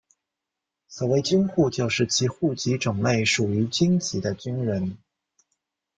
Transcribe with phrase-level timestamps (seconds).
[0.87, 4.97] 所谓的军户就是其户籍种类属于军籍的军人。